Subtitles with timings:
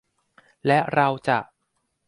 [0.67, 1.39] และเราจะ